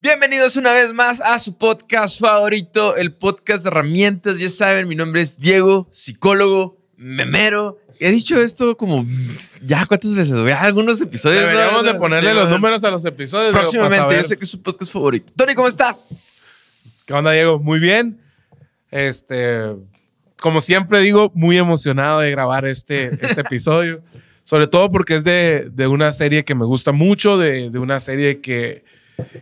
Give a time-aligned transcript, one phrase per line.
[0.00, 4.38] Bienvenidos una vez más a su podcast favorito, el podcast de herramientas.
[4.38, 7.78] Ya saben, mi nombre es Diego, psicólogo, memero.
[8.00, 9.04] He dicho esto como
[9.60, 11.42] ya cuántas veces, algunos episodios.
[11.42, 11.92] Deberíamos ¿no?
[11.92, 13.52] de ponerle los números a los episodios.
[13.52, 15.32] Próximamente, yo sé que es su podcast favorito.
[15.36, 17.04] Tony, ¿cómo estás?
[17.06, 17.58] ¿Qué onda, Diego?
[17.58, 18.18] Muy bien.
[18.90, 19.74] Este,
[20.40, 24.02] como siempre digo, muy emocionado de grabar este, este episodio.
[24.48, 28.00] Sobre todo porque es de, de una serie que me gusta mucho, de, de una
[28.00, 28.82] serie que,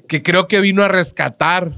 [0.09, 1.71] que creo que vino a rescatar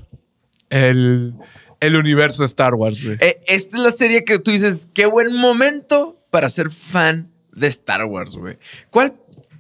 [0.71, 1.35] el,
[1.81, 3.05] el universo de Star Wars.
[3.05, 3.19] güey.
[3.21, 7.67] Eh, esta es la serie que tú dices, qué buen momento para ser fan de
[7.67, 8.57] Star Wars, güey.
[8.89, 9.13] ¿Cuál,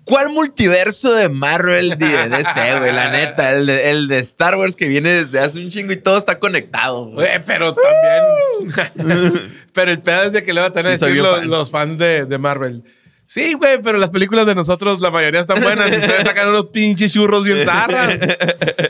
[0.05, 2.94] ¿Cuál multiverso de Marvel de DC, güey?
[2.94, 5.96] La neta, el de, el de Star Wars que viene desde hace un chingo y
[5.98, 7.16] todo está conectado, güey.
[7.16, 9.34] Güey, pero también.
[9.74, 11.50] pero el pedo es de que le van a tener Sí, decir los, fan.
[11.50, 12.82] los fans de, de Marvel.
[13.30, 15.92] Sí, güey, pero las películas de nosotros, la mayoría están buenas.
[15.92, 18.19] y Ustedes sacan unos pinches churros bien zarras.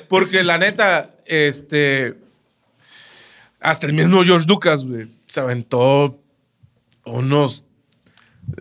[0.08, 2.14] Porque la neta, este.
[3.60, 6.22] Hasta el mismo George Lucas, güey, se aventó
[7.04, 7.64] unos.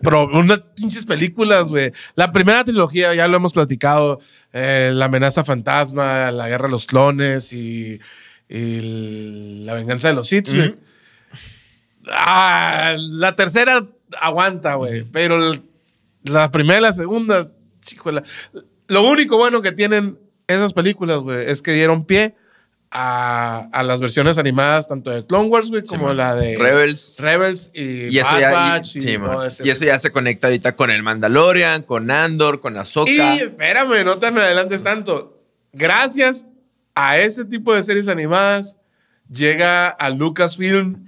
[0.02, 1.92] Pero unas pinches películas, güey.
[2.16, 4.18] La primera trilogía, ya lo hemos platicado.
[4.52, 8.00] eh, la amenaza fantasma, la guerra de los clones y,
[8.48, 10.74] la venganza de los Sith, güey.
[12.10, 13.86] Ah, la tercera
[14.20, 15.04] aguanta, güey.
[15.04, 15.62] Pero el-
[16.24, 18.22] la primera y la segunda, chicuela.
[18.88, 22.34] Lo único bueno que tienen esas películas, güey, es que dieron pie
[22.90, 26.16] a, a las versiones animadas, tanto de Clone Wars, güey, como man.
[26.16, 27.16] la de Rebels.
[27.18, 29.30] Rebels y, Y eso, Bad ya, y- Batch y, sí, man.
[29.32, 33.10] todo ese- y eso ya se conecta ahorita con el Mandalorian, con Andor, con Ahsoka.
[33.10, 35.42] Y espérame, no te me adelantes tanto.
[35.74, 36.46] Gracias
[36.94, 38.76] a ese tipo de series animadas,
[39.30, 41.04] llega a Lucasfilm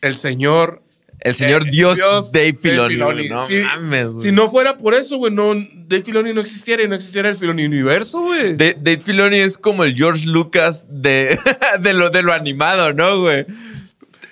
[0.00, 0.81] el señor
[1.24, 3.28] el señor Eh, Dios, Dios Dave Dave Filoni.
[3.28, 4.24] No Sí, mames, güey.
[4.26, 7.36] Si no fuera por eso, güey, no, Dave Filoni no existiera y no existiera el
[7.36, 8.56] Filoni Universo, güey.
[8.56, 11.38] Da- Dave Filoni es como el George Lucas de,
[11.80, 13.46] de, lo, de lo animado, ¿no, güey?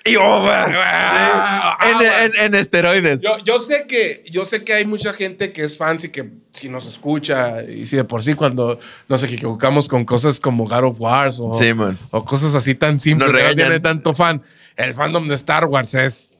[0.03, 2.07] Y, oh, Ah, en, güey.
[2.23, 3.21] en- en esteroides.
[3.21, 6.27] Yo, yo sé que, yo sé que hay mucha gente que es fans y que
[6.53, 10.83] si nos escucha y si de por sí cuando nos equivocamos con cosas como God
[10.85, 11.69] of Wars o, Sí,
[12.09, 14.41] o cosas así tan simples que no tiene tanto fan,
[14.75, 16.30] el fandom de Star Wars es,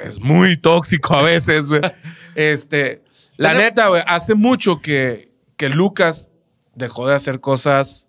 [0.00, 1.80] es muy tóxico a veces, güey.
[2.34, 3.02] este,
[3.36, 6.30] la Pero- neta, güey, hace mucho que, que Lucas
[6.74, 8.06] dejó de hacer cosas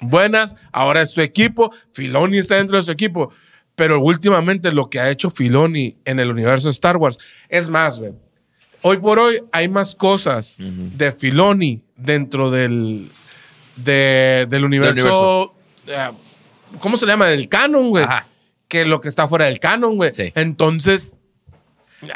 [0.00, 3.30] buenas, ahora es su equipo, Filoni está dentro de su equipo,
[3.74, 7.98] pero últimamente lo que ha hecho Filoni en el universo de Star Wars es más,
[7.98, 8.12] güey.
[8.82, 13.10] Hoy por hoy hay más cosas de Filoni dentro del,
[13.76, 15.54] de- del universo,
[15.86, 16.10] eh,
[16.80, 17.26] ¿cómo se llama?
[17.26, 18.04] Del canon, güey.
[18.04, 18.26] Ajá.
[18.74, 20.10] Que lo que está fuera del canon, güey.
[20.12, 20.32] Sí.
[20.34, 21.14] Entonces...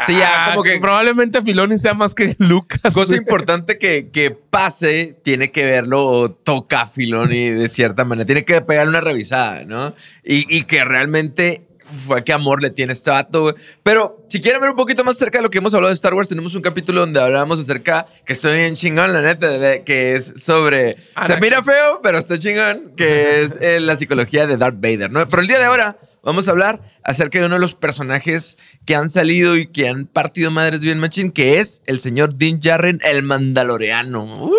[0.07, 2.93] Sí, ya, ah, como que- Probablemente Filoni sea más que Lucas.
[2.93, 3.19] Cosa güey.
[3.19, 8.27] importante que, que pase, tiene que verlo o toca a Filoni de cierta manera.
[8.27, 9.95] Tiene que pegarle una revisada, ¿no?
[10.23, 13.55] Y, y que realmente fue qué amor le tiene este vato, güey.
[13.83, 16.13] Pero si quieren ver un poquito más cerca de lo que hemos hablado de Star
[16.13, 20.17] Wars, tenemos un capítulo donde hablamos acerca, que estoy bien chingón, la neta, de- que
[20.17, 20.97] es sobre...
[20.97, 21.41] Se Anakin.
[21.41, 25.27] mira feo, pero está chingón, que es eh, la psicología de Darth Vader, ¿no?
[25.31, 25.97] Pero el día de ahora
[26.29, 30.05] vamos a hablar acerca de uno de los personajes que han salido y que han
[30.05, 33.25] partido madres bien machín, que es el señor Din Djarin, el.
[33.25, 34.51] Uh,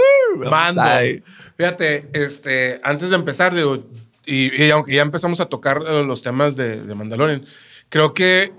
[0.49, 0.81] Mando.
[0.81, 1.21] ahí.
[1.57, 3.87] Fíjate, este, antes de empezar, digo,
[4.25, 7.45] y, y aunque ya empezamos a tocar eh, los temas de, de Mandalorian,
[7.89, 8.51] creo que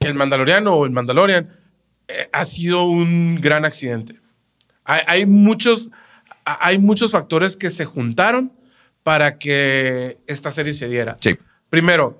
[0.00, 1.50] el Mandaloriano o el Mandalorian
[2.08, 4.20] eh, ha sido un gran accidente.
[4.84, 5.90] Hay, hay muchos,
[6.46, 8.54] hay muchos factores que se juntaron
[9.02, 11.18] para que esta serie se diera.
[11.20, 11.36] Sí.
[11.72, 12.18] Primero,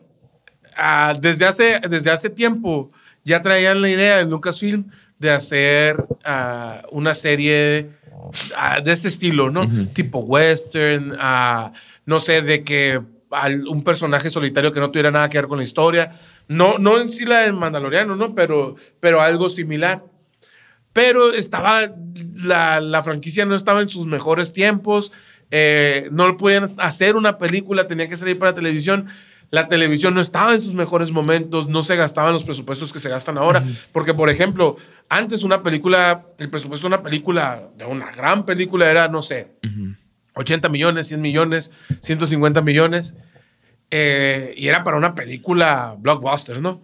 [0.78, 2.90] ah, desde, hace, desde hace tiempo
[3.22, 4.86] ya traían la idea en Lucasfilm
[5.18, 7.90] de hacer ah, una serie
[8.56, 9.68] ah, de este estilo, ¿no?
[9.92, 11.12] Tipo western,
[12.06, 12.98] no sé, de que
[13.30, 16.08] al- un personaje solitario que no tuviera nada que ver con la historia.
[16.48, 18.34] No, no en sí la del Mandaloriano, ¿no?
[18.34, 20.02] Pero, pero algo similar.
[20.94, 21.92] Pero estaba,
[22.42, 25.12] la, la franquicia no estaba en sus mejores tiempos,
[25.50, 29.06] eh, no podían hacer una película, tenía que salir para televisión.
[29.52, 33.10] La televisión no estaba en sus mejores momentos, no se gastaban los presupuestos que se
[33.10, 33.62] gastan ahora.
[33.92, 34.76] Porque, por ejemplo,
[35.10, 39.52] antes una película, el presupuesto de una película, de una gran película era, no sé,
[40.34, 41.70] 80 millones, 100 millones,
[42.00, 43.14] 150 millones.
[43.90, 46.82] eh, y era para una película blockbuster, ¿no?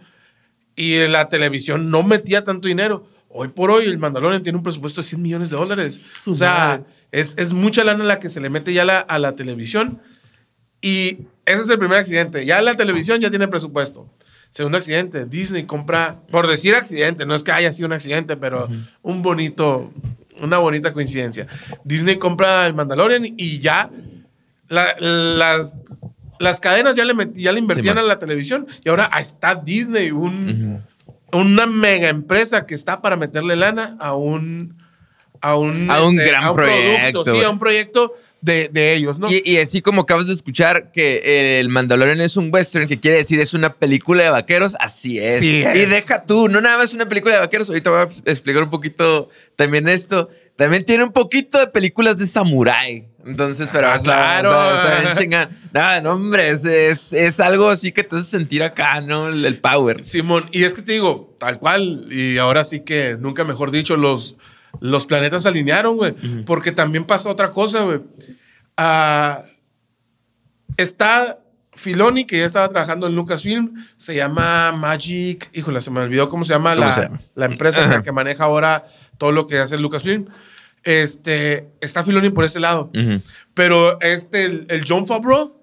[0.76, 3.04] Y la televisión no metía tanto dinero.
[3.30, 6.28] Hoy por hoy el Mandalorian tiene un presupuesto de 100 millones de dólares.
[6.28, 6.82] o sea,
[7.12, 10.02] es, es mucha lana la que se le mete ya la, a la televisión.
[10.82, 11.20] Y
[11.52, 12.44] ese es el primer accidente.
[12.46, 14.08] Ya la televisión ya tiene presupuesto.
[14.50, 18.68] Segundo accidente, Disney compra, por decir accidente, no es que haya sido un accidente, pero
[19.02, 19.92] un bonito,
[20.40, 21.46] una bonita coincidencia.
[21.84, 23.90] Disney compra el Mandalorian y ya
[24.68, 25.76] la- las,
[26.38, 30.10] las cadenas ya le, met- ya le invertían a la televisión y ahora está Disney,
[30.12, 30.82] un,
[31.32, 34.76] una mega empresa que está para meterle lana a un
[35.40, 39.18] a un, este, A un gran proyecto, producto, sí, a un proyecto de, de ellos,
[39.18, 39.30] ¿no?
[39.30, 43.16] Y, y así como acabas de escuchar que el Mandalorian es un western, que quiere
[43.18, 45.40] decir es una película de vaqueros, así es.
[45.40, 45.76] Sí es.
[45.76, 48.70] Y deja tú, no nada más una película de vaqueros, ahorita voy a explicar un
[48.70, 50.28] poquito también esto.
[50.56, 53.06] También tiene un poquito de películas de samurái.
[53.24, 54.50] Entonces, pero Ah, claro.
[54.50, 55.48] o sea, está bien chingón.
[55.72, 59.28] Nada, no, hombre, es, es, es algo así que te hace sentir acá, ¿no?
[59.28, 60.04] El, el power.
[60.04, 63.96] Simón, y es que te digo, tal cual, y ahora sí que nunca mejor dicho,
[63.96, 64.36] los,
[64.80, 68.00] los planetas se alinearon, güey, porque también pasa otra cosa, güey.
[68.76, 69.42] Ah,
[70.76, 71.38] está
[71.74, 76.44] Filoni, que ya estaba trabajando en Lucasfilm, se llama Magic, híjole, se me olvidó cómo
[76.44, 77.20] se llama, ¿Cómo la, se llama?
[77.34, 78.84] la empresa que, maneja ahora
[79.16, 80.26] todo lo que hace Lucasfilm.
[80.84, 82.90] Este, está Filoni por ese lado.
[83.54, 85.58] Pero este, el, el John Favreau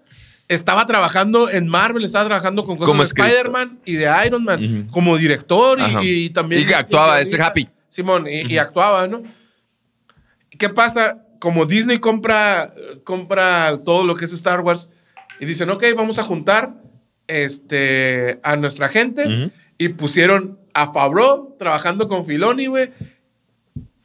[0.48, 3.08] estaba trabajando en Marvel, estaba trabajando con cosas Como de.
[3.08, 6.62] Spider-Man y de Iron Man, como director y, y también.
[6.62, 7.68] Y que actuaba, ese Happy.
[7.96, 9.24] Simón, y, y actuaba, ¿no?
[10.58, 11.22] ¿Qué pasa?
[11.40, 14.90] Como Disney compra, compra todo lo que es Star Wars
[15.40, 16.74] y dicen, ok, vamos a juntar
[17.28, 19.52] este, a nuestra gente Ujú.
[19.78, 22.92] y pusieron a Favreau trabajando con Filoni, güey,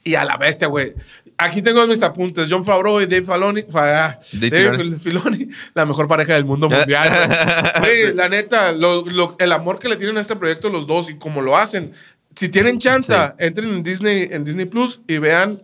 [0.04, 0.94] y a la bestia, güey.
[1.36, 2.48] Aquí tengo mis apuntes.
[2.50, 3.62] John Favreau y Dave Filoni.
[3.62, 4.90] fa- ah, Dave Dave Filoni.
[4.96, 7.72] Fil- Filoni, la mejor pareja del mundo mundial.
[7.80, 8.14] güey.
[8.14, 11.16] La neta, lo- lo- el amor que le tienen a este proyecto los dos y
[11.18, 11.92] cómo lo hacen.
[12.36, 13.20] Si tienen chance, Sí.
[13.38, 15.58] entren en Disney, en Disney Plus y vean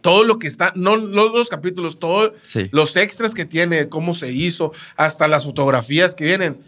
[0.00, 2.68] todo lo que está, no los, los capítulos, todos Sí.
[2.72, 6.58] los extras que tiene, cómo se hizo, hasta las fotografías que vienen.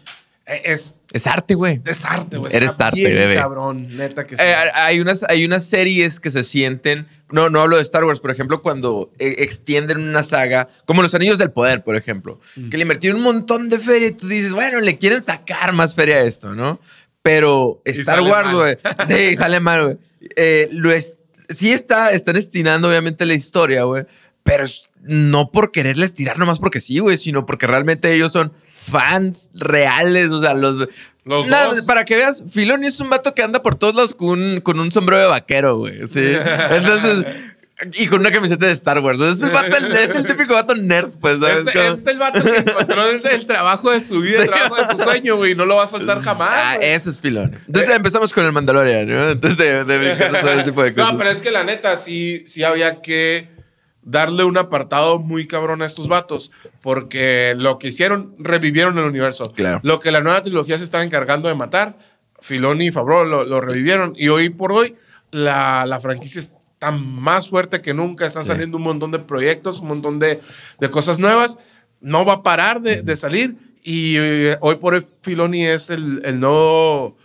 [0.47, 1.81] Eh, Es, Es arte, güey.
[1.87, 2.55] es arte, güey.
[2.55, 3.35] Eres arte, bien bebé.
[3.35, 4.43] cabrón, neta que sí.
[4.43, 7.07] Eh, hay, unas, hay unas series que se sienten.
[7.31, 11.15] No, no hablo de Star Wars, por ejemplo, cuando eh, extienden una saga, como Los
[11.15, 14.51] Anillos del Poder, por ejemplo, que le invirtieron un montón de feria y tú dices,
[14.51, 16.79] bueno, le quieren sacar más feria a esto, ¿no?
[17.25, 18.75] Pero Star Wars, güey.
[19.07, 19.97] Sí, sale mal, güey.
[20.35, 21.17] Eh, lo es-
[21.49, 24.05] sí está, están estirando, obviamente, la historia, güey.
[24.43, 24.65] Pero
[25.01, 30.29] no por quererles tirar nomás porque sí, güey, sino porque realmente ellos son fans reales,
[30.29, 30.87] o sea, los...
[31.23, 31.81] Los Nada, dos.
[31.81, 34.79] Para que veas, Filoni es un vato que anda por todos lados con un, con
[34.79, 36.05] un sombrero de vaquero, güey.
[36.05, 36.21] Sí.
[36.69, 37.25] Entonces,
[37.93, 39.19] y con una camiseta de Star Wars.
[39.19, 41.67] Es, un vato- es el típico vato nerd, pues, ¿sabes?
[41.67, 44.85] Es, es el vato que encontró el, el trabajo de su vida, el trabajo de
[44.85, 45.55] su sueño, güey.
[45.55, 46.49] No lo va a soltar jamás.
[46.51, 47.51] Ah, ese es Filoni.
[47.67, 49.29] Entonces empezamos con el Mandalorian, ¿no?
[49.31, 51.11] Entonces de, de brincar todo ese tipo de cosas.
[51.11, 53.49] No, pero es que la neta, sí, sí había que
[54.03, 56.51] darle un apartado muy cabrón a estos vatos.
[56.81, 59.51] Porque lo que hicieron, revivieron el universo.
[59.51, 59.81] Claro.
[59.83, 61.97] Lo que la nueva trilogía se estaba encargando de matar,
[62.39, 64.13] Filoni y Favreau lo, lo revivieron.
[64.15, 64.95] Y hoy por hoy,
[65.31, 66.39] la, la franquicia
[66.75, 68.25] está más fuerte que nunca.
[68.25, 68.49] Están Sí.
[68.49, 70.39] saliendo un montón de proyectos, un montón de,
[70.79, 71.57] de cosas nuevas.
[72.01, 73.55] No va a parar de, de salir.
[73.83, 77.17] Y eh, hoy por hoy, Filoni es el, el nuevo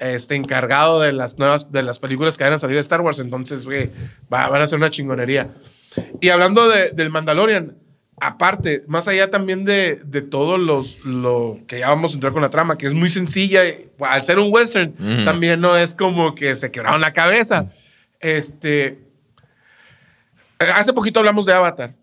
[0.00, 3.18] este, encargado de las nuevas de las películas que van a salir de Star Wars.
[3.18, 3.90] Entonces, güey,
[4.32, 5.48] va- van a ser una chingonería.
[6.20, 7.76] Y hablando de- del Mandalorian,
[8.20, 12.42] aparte, más allá también de, de todo los, lo que ya vamos a entrar con
[12.42, 15.24] la trama, que es muy sencilla, y, al ser un western, Ujú.
[15.24, 17.70] también no es como que se quebraron la cabeza.
[18.20, 19.00] Este,
[20.58, 21.94] hace poquito hablamos de Avatar.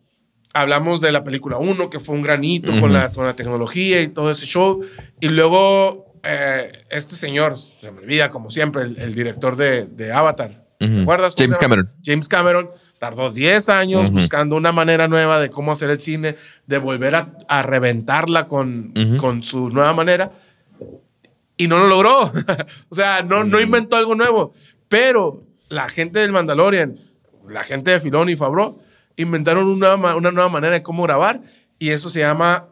[0.54, 2.82] Hablamos de la película 1, que fue un granito Ujú.
[2.82, 4.82] con, la, con la tecnología y todo ese show.
[5.20, 10.12] Y luego eh, este señor, se me olvida como siempre, el, el director de, de
[10.14, 10.64] Avatar.
[10.78, 11.02] ¿Te Ujú.
[11.02, 11.34] acuerdas?
[11.34, 11.58] ¿Cómo James?
[11.58, 11.92] Cameron.
[12.06, 14.18] James Cameron tardó 10 años Ujú.
[14.18, 16.36] buscando una manera nueva de cómo hacer el cine,
[16.68, 19.18] de volver a, a reventarla con, Ujú.
[19.18, 20.32] con su nueva manera.
[21.58, 22.20] Y no lo logró.
[22.90, 24.54] o sea, no, no inventó algo nuevo.
[24.88, 26.94] Pero la gente del Mandalorian,
[27.50, 28.80] la gente de Filón y Favreau,
[29.16, 31.42] inventaron una, una nueva manera de cómo grabar.
[31.80, 32.70] Y eso se llama.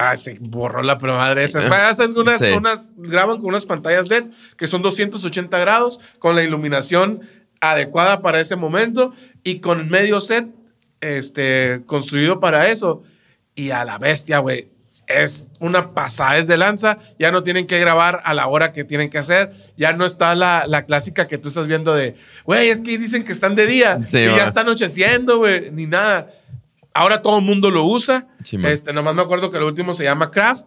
[0.00, 1.58] ah, se borró la madre esa.
[1.88, 2.48] Hacen unas, Sí.
[2.48, 4.24] unas, graban con unas pantallas LED
[4.56, 7.20] que son 280 grados, con la iluminación
[7.60, 9.12] adecuada para ese momento
[9.44, 10.48] y con medio set
[11.00, 13.02] este, construido para eso.
[13.54, 14.71] Y a la bestia, güey.
[15.12, 16.98] Es una pasada, es de lanza.
[17.18, 19.52] Ya no tienen que grabar a la hora que tienen que hacer.
[19.76, 22.14] Ya no está la, la clásica que tú estás viendo de,
[22.44, 24.36] güey, es que dicen que están de día Sí, y va.
[24.38, 26.28] ya está anocheciendo, güey, ni nada.
[26.94, 28.26] Ahora todo el mundo lo usa.
[28.44, 30.66] Sí, este, nomás me acuerdo que el último se llama Craft.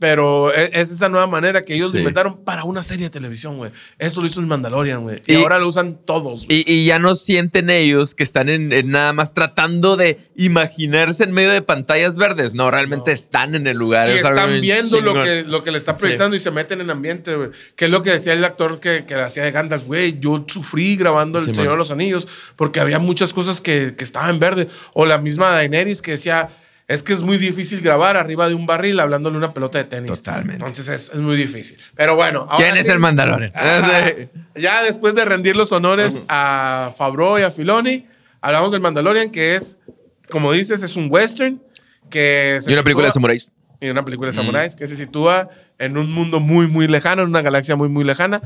[0.00, 1.98] Pero e- es esa nueva manera que ellos Sí.
[1.98, 3.70] inventaron para una serie de televisión, güey.
[3.98, 5.20] Esto lo hizo el Mandalorian, güey.
[5.26, 6.46] Y, Y- ahora lo usan todos.
[6.48, 11.24] Y, y ya no sienten ellos que están en, en nada más tratando de imaginarse
[11.24, 12.54] en medio de pantallas verdes.
[12.54, 13.14] No, realmente No.
[13.14, 14.08] están en el lugar.
[14.08, 16.80] Y Es algo están viendo lo que, lo que le está proyectando y se meten
[16.80, 17.50] en ambiente, güey.
[17.76, 20.18] Que es lo que decía el actor que, que hacía de Gandalf, güey.
[20.18, 21.74] Yo sufrí grabando El Sí, Señor man.
[21.74, 22.26] de los Anillos
[22.56, 24.66] porque había muchas cosas que, que estaban en verde.
[24.94, 26.48] O la misma Daenerys que decía,
[26.90, 30.10] es que es muy difícil grabar arriba de un barril hablándole una pelota de tenis.
[30.10, 30.54] Totalmente.
[30.64, 31.78] Entonces es, es muy difícil.
[31.94, 32.40] Pero bueno.
[32.48, 33.52] ahora ¿Quién es sí- el Mandalorian?
[33.54, 34.02] Ajá.
[34.56, 38.06] Ya después de rendir los honores a Favreau y a Filoni,
[38.40, 39.76] hablamos del Mandalorian, que es,
[40.30, 41.62] como dices, es un western.
[42.10, 43.50] Que se y una película de sitúa- samuráis.
[43.80, 47.28] y una película de samuráis que se sitúa en un mundo muy, muy lejano, en
[47.28, 48.40] una galaxia muy, muy lejana,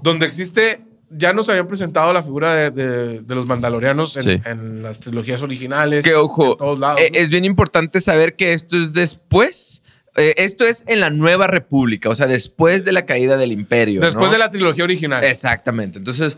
[0.00, 0.80] donde existe.
[1.14, 4.40] Ya nos habían presentado la figura de, de- de los mandalorianos en, Sí.
[4.44, 6.04] en las trilogías originales.
[6.04, 7.00] Que ojo, en todos lados.
[7.00, 7.18] eh, ¿no?
[7.18, 9.82] es bien importante saber que esto es después.
[10.16, 14.00] eh, esto es en la Nueva República, o sea, después de la caída del imperio.
[14.00, 14.32] Después ¿no?
[14.32, 15.24] de la trilogía original.
[15.24, 15.96] Exactamente.
[15.98, 16.36] Entonces,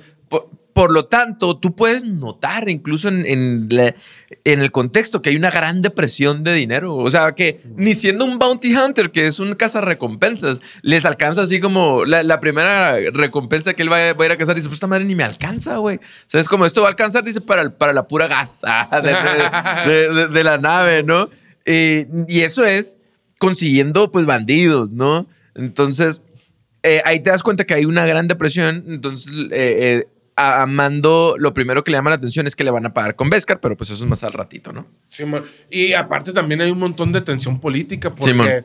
[0.72, 3.24] por, lo tanto, tú puedes notar incluso en,
[4.44, 6.96] en el contexto que hay una gran depresión de dinero.
[6.96, 11.60] O sea, que ni siendo un bounty hunter, que es un cazarrecompensas, les alcanza así
[11.60, 14.54] como la, primera recompensa que él va, a- ir a cazar.
[14.54, 15.96] Dice, pues esta madre ni me alcanza, güey.
[15.96, 18.62] O sea, es como esto va a alcanzar, dice, para, para la pura gas
[19.02, 21.30] de, la nave, ¿no?
[21.64, 22.98] Y eso es
[23.38, 25.26] consiguiendo, pues, bandidos, ¿no?
[25.54, 26.20] Entonces,
[26.82, 28.84] eh, ahí te das cuenta que hay una gran depresión.
[28.88, 32.70] Entonces, eh, eh, a Mando lo primero que le llama la atención es que le
[32.70, 34.86] van a pagar con Beskar, pero pues eso es más al ratito, ¿no?
[35.08, 35.44] Simón.
[35.70, 38.64] Y aparte también hay un montón de tensión política porque Simón.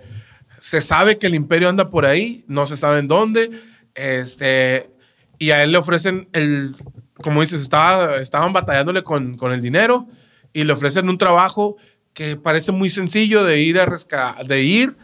[0.60, 3.52] se sabe que el imperio anda por ahí, no se sabe en dónde,
[3.94, 4.90] este,
[5.38, 6.76] y a él le ofrecen el,
[7.16, 10.08] como dices, estaba, estaban batallándole con, con el dinero
[10.54, 11.78] y le ofrecen un trabajo
[12.14, 14.96] que parece muy sencillo de ir a, resca- de ir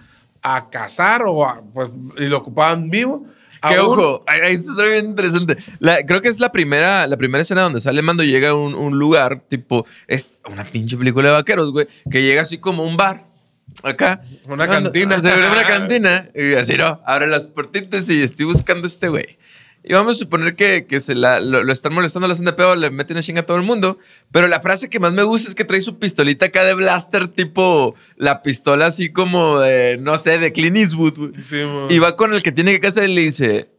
[0.41, 3.25] a cazar o a, pues, y lo ocupaban vivo.
[3.69, 5.57] Que Aún- ojo, esto es bien interesante.
[5.79, 8.55] La- creo que es la primera, la primera escena donde sale Mando y llega a
[8.55, 12.83] un, un lugar, tipo, es una pinche película de vaqueros, güey, que llega así como
[12.85, 13.25] un bar.
[13.83, 14.21] Acá.
[14.47, 15.21] Una cantina.
[15.21, 16.29] Se abre una cantina.
[16.33, 19.37] Y así, no, abre las puertitas y estoy buscando a este güey.
[19.87, 22.53] Y vamos a suponer que, que se la, lo, lo están molestando, lo hacen de
[22.53, 23.99] pedo, le meten a chinga a todo el mundo.
[24.31, 27.27] Pero la frase que más me gusta es que trae su pistolita acá de blaster,
[27.27, 31.39] tipo la pistola así como de, no sé, de Clint Eastwood.
[31.41, 31.91] Simón.
[31.91, 33.69] Y va con el que tiene que casar y le dice: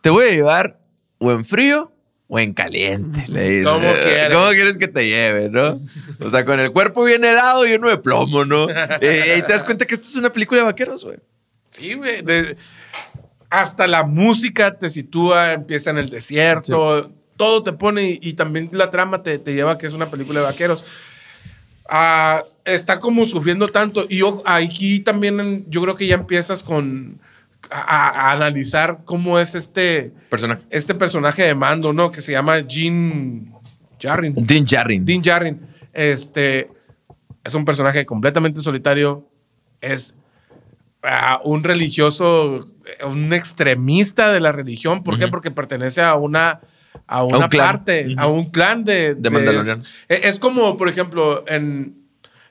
[0.00, 0.80] Te voy a llevar
[1.18, 1.92] o en frío
[2.26, 3.24] o en caliente.
[3.28, 3.64] Le dice.
[3.70, 4.36] ¿Cómo quieres?
[4.36, 5.78] ¿Cómo quieres que te lleve, no?
[6.18, 8.66] O sea, con el cuerpo bien helado y uno de plomo, ¿no?
[9.00, 11.18] Eh, y te das cuenta que esta es una película de vaqueros, güey.
[11.70, 12.24] Sí, güey.
[13.50, 18.70] Hasta la música te sitúa, empieza en el desierto, todo te pone y, y también
[18.72, 20.84] la trama te, te lleva a que es una película de vaqueros.
[21.88, 27.18] Ah, está como sufriendo tanto y yo- aquí también yo creo que ya empiezas con
[27.70, 30.62] a, analizar cómo es este, Personaje.
[30.70, 32.10] este personaje de mando, ¿no?
[32.12, 33.52] Que se llama Jean
[34.00, 34.34] Jarrin.
[34.46, 35.04] Dean Jarrin.
[35.04, 35.60] Dean Jarrin,
[35.92, 36.70] este,
[37.44, 39.28] es un personaje completamente solitario,
[39.80, 40.14] es
[41.02, 42.68] ah, un religioso,
[43.06, 45.02] un extremista de la religión.
[45.02, 45.28] ¿Por qué?
[45.28, 46.60] Porque pertenece a una,
[47.06, 49.14] a una un parte, a un clan de...
[49.14, 49.88] De Mandalorianos.
[50.08, 52.00] es, es como, por ejemplo, en,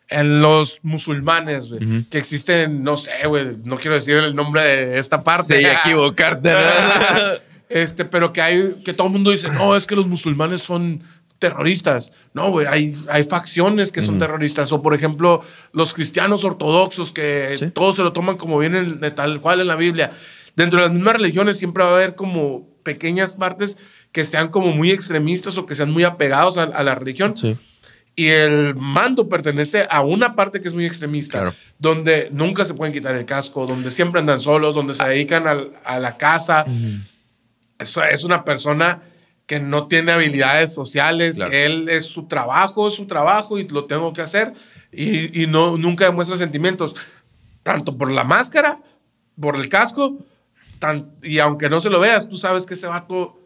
[0.09, 1.69] en los musulmanes,
[2.09, 5.59] que existen, no sé, güey, no quiero decir el nombre de esta parte.
[5.59, 6.53] Sí, equivocarte.
[7.69, 11.03] Este, pero que hay, que todo el mundo dice, no, es que los musulmanes son
[11.39, 12.11] terroristas.
[12.33, 14.71] No, güey, hay, hay facciones que son terroristas.
[14.71, 15.41] O, por ejemplo,
[15.73, 17.71] los cristianos ortodoxos que Sí.
[17.71, 20.11] todos se lo toman como viene de tal cual en la Biblia.
[20.55, 23.77] Dentro de las mismas religiones siempre va a haber como pequeñas partes
[24.11, 27.37] que sean como muy extremistas o que sean muy apegados a, a la religión.
[27.37, 27.55] Sí.
[28.15, 31.55] Y el mando pertenece a una parte que es muy extremista, Claro.
[31.77, 35.71] donde nunca se pueden quitar el casco, donde siempre andan solos, donde se dedican al-
[35.85, 36.65] a la casa.
[37.77, 38.99] Es, es una persona
[39.49, 41.49] que no tiene habilidades sociales, Claro.
[41.49, 44.53] que él es su trabajo, es su trabajo y lo tengo que hacer.
[44.91, 46.95] Y, y no, nunca demuestra sentimientos,
[47.63, 48.79] tanto por la máscara,
[49.41, 50.19] por el casco,
[50.77, 53.39] tan- y aunque no se lo veas, tú sabes que ese vato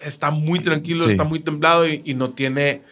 [0.00, 1.12] está muy tranquilo, Sí.
[1.12, 2.82] está muy templado y, y no tiene...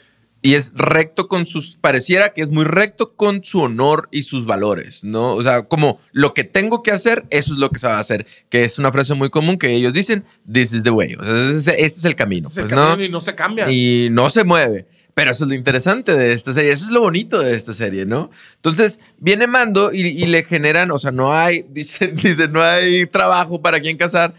[0.45, 1.77] Y es recto con sus.
[1.77, 5.35] Pareciera que es muy recto con su honor y sus valores, ¿no?
[5.35, 8.01] O sea, como lo que tengo que hacer, eso es lo que se va a
[8.01, 8.27] hacer.
[8.51, 11.15] Que es una frase muy común que ellos dicen: This is the way.
[11.15, 12.51] O sea, ese es el camino.
[12.53, 12.89] pues, el ¿no?
[12.89, 13.71] camino y no se cambia.
[13.71, 14.87] Y no se mueve.
[15.15, 16.73] Pero eso es lo interesante de esta serie.
[16.73, 18.31] Eso es lo bonito de esta serie, ¿no?
[18.57, 23.07] Entonces, viene Mando y, y le generan, o sea, no hay, dicen, dicen, no hay
[23.07, 24.35] trabajo para quien casar,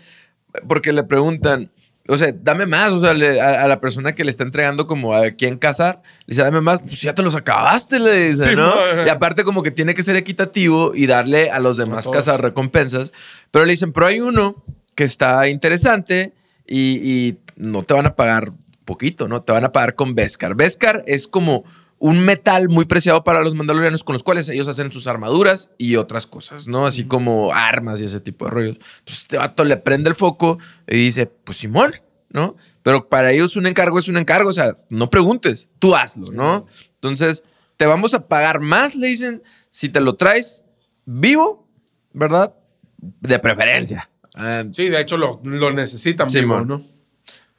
[0.68, 1.72] porque le preguntan,
[2.08, 4.86] o sea, dame más, o sea, le- a, a la persona que le está entregando
[4.88, 8.50] como a quién cazar, le dice, dame más, pues ya te los acabaste, le dice,
[8.50, 8.74] Sí, ¿no?
[9.06, 12.18] Y aparte como que tiene que ser equitativo y darle a los demás todos.
[12.18, 13.12] cazar recompensas,
[13.52, 16.34] pero le dicen, pero hay uno que está interesante
[16.68, 18.52] y, y no te van a pagar
[18.86, 19.42] poquito, ¿no?
[19.42, 20.54] Te van a pagar con Beskar.
[20.56, 21.64] Beskar es como
[22.06, 25.96] un metal muy preciado para los mandalorianos con los cuales ellos hacen sus armaduras y
[25.96, 26.86] otras cosas, ¿no?
[26.86, 28.76] Así como armas y ese tipo de rollos.
[29.00, 31.94] Entonces este vato le prende el foco y dice, pues Simón,
[32.30, 32.58] ¿no?
[32.84, 36.68] Pero para ellos un encargo es un encargo, o sea, no preguntes, tú hazlo, ¿no?
[36.94, 37.44] Entonces,
[37.76, 40.64] te vamos a pagar más, le dicen, si te lo traes
[41.06, 41.68] vivo,
[42.14, 42.54] ¿verdad?
[43.00, 44.12] De preferencia.
[44.36, 46.68] Ah, Sí, de hecho lo, lo necesitan, vivo, mon.
[46.68, 46.96] ¿no?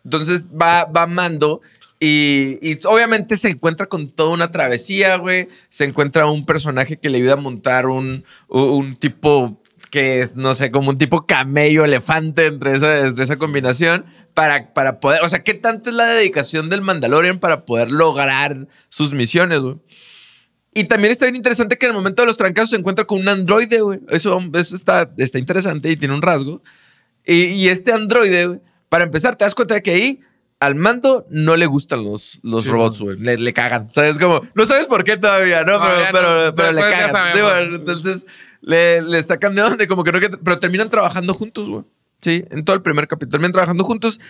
[0.05, 1.63] entonces va, va Mando
[1.99, 5.49] y, obviamente se encuentra con toda una travesía, güey.
[5.69, 10.55] Se encuentra un personaje que le ayuda a montar un, un, tipo que es, no
[10.55, 15.29] sé, como un tipo camello, elefante entre esa, entre esa combinación para, para poder, o
[15.29, 19.77] sea, ¿qué tanto es la dedicación del Mandalorian para poder lograr sus misiones, güey?
[20.75, 23.21] Y también está bien interesante que en el momento de los trancazos se encuentra con
[23.21, 24.01] un androide, güey.
[24.11, 26.63] Eso, eso está, está interesante y tiene un rasgo.
[27.25, 28.61] Y este androide, güey,
[28.91, 30.21] para empezar, te das cuenta de que ahí
[30.61, 33.19] al mando no le gustan los, los Sí, robots, güey.
[33.19, 33.91] Le, le cagan.
[33.93, 34.19] ¿Sabes?
[34.19, 35.79] Como, no sabes por qué todavía, ¿no?
[36.13, 36.55] Pero, no.
[36.55, 37.09] pero, le cagan.
[37.09, 37.53] Sí, sabemos.
[37.53, 38.27] bueno, entonces
[38.63, 41.85] le, le sacan de donde, como que no, pero terminan trabajando juntos, güey.
[42.21, 43.33] Sí, en todo el primer capítulo.
[43.33, 44.21] Terminan trabajando juntos,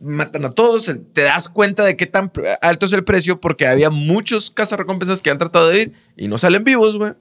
[0.00, 0.90] matan a todos.
[1.12, 5.30] Te das cuenta de qué tan alto es el precio porque había muchos cazarrecompensas que
[5.30, 7.12] han tratado de ir y no salen vivos, güey.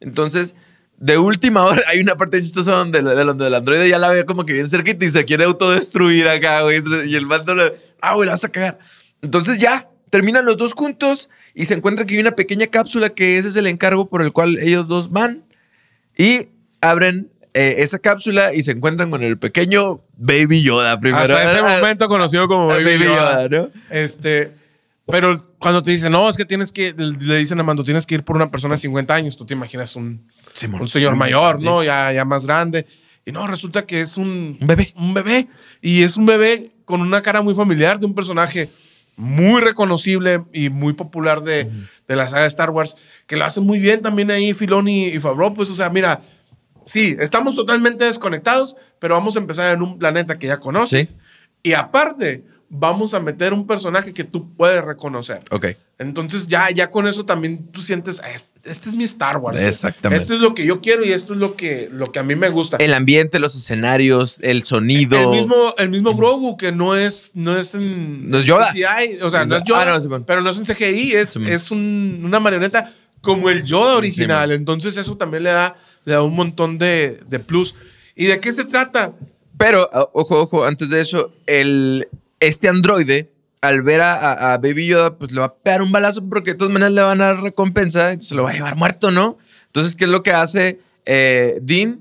[0.00, 0.56] Entonces,
[0.98, 4.24] de última hora, hay una parte chistosa donde, de donde el androide ya la ve
[4.24, 6.82] como que bien cerquita y se quiere autodestruir acá, güey.
[7.06, 8.78] Y el mando le, ah, güey, la vas a cagar.
[9.22, 13.38] Entonces ya, terminan los dos juntos y se encuentra que hay una pequeña cápsula que
[13.38, 15.44] ese es el encargo por el cual ellos dos van
[16.16, 16.48] y
[16.80, 21.22] abren eh, esa cápsula y se encuentran con el pequeño Baby Yoda primero.
[21.22, 23.48] Hasta ese momento conocido como Baby, Baby Yoda.
[23.48, 23.68] Yoda, ¿no?
[23.90, 24.52] Este,
[25.06, 28.16] pero cuando te dicen, no, es que tienes que, le dicen a Mando, tienes que
[28.16, 30.28] ir por una persona de 50 años, tú te imaginas un,
[30.80, 31.66] un señor mayor, Sí.
[31.66, 31.82] ¿no?
[31.82, 32.86] Ya, ya más grande.
[33.24, 34.92] Y no, resulta que es un, Un bebé.
[34.96, 35.48] Un bebé.
[35.80, 38.70] Y es un bebé con una cara muy familiar de un personaje
[39.16, 41.70] muy reconocible y muy popular de,
[42.08, 45.20] de la saga de Star Wars, que lo hacen muy bien también ahí Filoni y
[45.20, 45.52] Favreau.
[45.52, 46.22] Pues, o sea, mira,
[46.84, 51.08] sí, estamos totalmente desconectados, pero vamos a empezar en un planeta que ya conoces.
[51.08, 51.16] Sí.
[51.62, 52.44] Y aparte,
[52.78, 55.40] vamos a meter un personaje que tú puedes reconocer.
[55.50, 55.66] Ok.
[55.98, 59.58] Entonces ya, ya con eso también tú sientes, "Ah, este, este es mi Star Wars.
[59.58, 60.22] Exactamente.
[60.22, 62.34] Esto es lo que yo quiero y esto es lo que, lo que a mí
[62.36, 62.76] me gusta.
[62.78, 65.18] El ambiente, los escenarios, el sonido.
[65.18, 68.70] El mismo, el mismo Grogu que no es, no es en No es Yoda.
[68.72, 70.24] CGI, o sea, no es Ah, Yoda, no, Simón.
[70.26, 74.52] pero no es en CGI, es, es un- una marioneta como el Yoda original.
[74.52, 77.74] Entonces eso también le da, le da un montón de, de plus.
[78.14, 79.12] ¿Y de qué se trata?
[79.58, 82.06] Pero, ah, ojo, ojo, antes de eso, el,
[82.40, 86.52] este androide, al ver a, Baby Yoda, pues le va a pegar un balazo porque
[86.52, 89.10] de todas maneras le van a dar recompensa y se lo va a llevar muerto,
[89.10, 89.38] ¿no?
[89.66, 92.00] Entonces, ¿qué es lo que hace eh, Dean?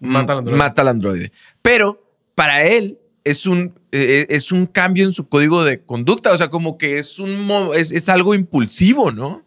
[0.00, 0.58] Mata al androide.
[0.58, 1.32] Mata al androide.
[1.60, 2.02] Pero
[2.34, 6.48] para él es un, eh, es un cambio en su código de conducta, o sea,
[6.48, 9.44] como que es, un, es, es algo impulsivo, ¿no?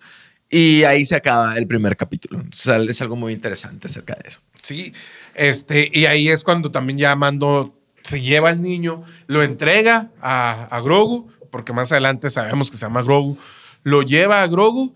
[0.50, 2.44] Y ahí se acaba el primer capítulo.
[2.52, 4.40] Es algo muy interesante acerca de eso.
[4.62, 4.94] Sí,
[5.34, 7.76] este, y ahí es cuando también ya Mando
[8.06, 12.86] se lleva al niño, lo entrega a, a Grogu, porque más adelante sabemos que se
[12.86, 13.38] llama Grogu,
[13.84, 14.94] lo lleva a Grogu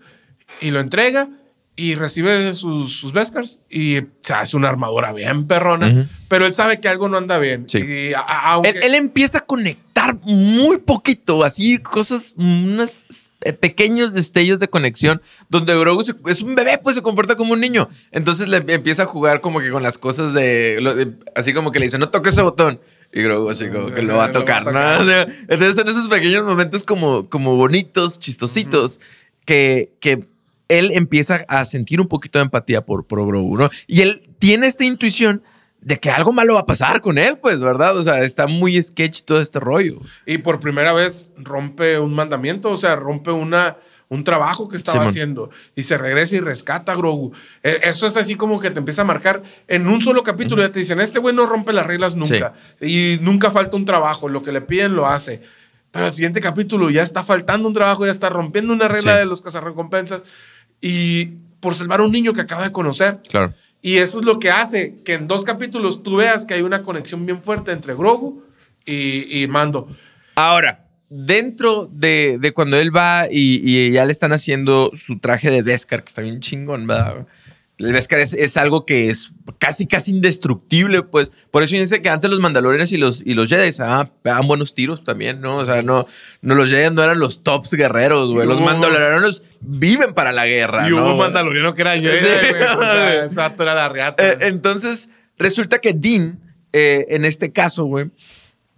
[0.60, 1.28] y lo entrega
[1.76, 6.78] y recibe sus, sus Beskars y se hace una armadura bien perrona, pero él sabe
[6.78, 7.66] que algo no anda bien.
[7.68, 7.78] Sí.
[7.78, 13.04] Y a- a- aunque, Él, él empieza a conectar muy poquito, así cosas, unos
[13.60, 17.60] pequeños destellos de conexión, donde Grogu se- es un bebé, pues se comporta como un
[17.60, 17.88] niño.
[18.12, 21.72] Entonces le empieza a jugar como que con las cosas de, lo de- así como
[21.72, 22.78] que le dice, no toques ese botón.
[23.12, 25.02] Y Grogu así como que lo va a tocar, ¿no?
[25.02, 29.00] O sea, entonces son esos pequeños momentos como, como bonitos, chistositos,
[29.44, 30.26] que, que
[30.68, 33.70] él empieza a sentir un poquito de empatía por, por Grogu, ¿no?
[33.88, 35.42] Y él tiene esta intuición
[35.80, 37.96] de que algo malo va a pasar con él, pues, ¿verdad?
[37.96, 40.00] O sea, está muy sketch todo este rollo.
[40.26, 43.76] y por primera vez rompe un mandamiento, o sea, rompe una,
[44.10, 45.08] un trabajo que estaba Simón.
[45.08, 47.32] haciendo y se regresa y rescata a Grogu.
[47.62, 50.60] E- Eso es así como que te empieza a marcar en un solo capítulo.
[50.62, 54.28] Ya te dicen, este güey no rompe las reglas nunca y nunca falta un trabajo.
[54.28, 55.40] Lo que le piden lo hace.
[55.92, 59.18] Pero el siguiente capítulo ya está faltando un trabajo, ya está rompiendo una regla Sí.
[59.20, 60.22] de los cazarrecompensas
[60.80, 61.26] y
[61.60, 63.20] por salvar a un niño que acaba de conocer.
[63.28, 63.52] Claro.
[63.82, 66.82] Y eso es lo que hace que en dos capítulos tú veas que hay una
[66.82, 68.42] conexión bien fuerte entre Grogu
[68.84, 69.88] y, y Mando.
[70.34, 75.50] Ahora, dentro de, de cuando él va y, y ya le están haciendo su traje
[75.50, 77.26] de Beskar, que está bien chingón, ¿verdad?
[77.78, 81.30] El Beskar es, es algo que es casi, casi indestructible, pues.
[81.50, 84.10] Por eso dice que antes los Mandalorianos y los, y los Jedi ah,
[84.44, 85.56] buenos tiros también, ¿no?
[85.56, 86.06] O sea, no,
[86.42, 88.46] no los Jedi no eran los tops guerreros, güey.
[88.46, 91.02] Los Mandalorianos viven para la guerra, Y ¿no?
[91.02, 92.62] hubo un mandaloriano que era Jedi, güey.
[93.24, 94.30] O sea, vato era la riata.
[94.30, 96.38] Eh, entonces, resulta que Dean,
[96.72, 98.10] eh, en este caso, güey,